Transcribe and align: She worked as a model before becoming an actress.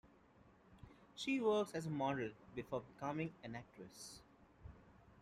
She 1.13 1.39
worked 1.39 1.75
as 1.75 1.85
a 1.85 1.91
model 1.91 2.31
before 2.55 2.81
becoming 2.81 3.33
an 3.43 3.53
actress. 3.53 4.21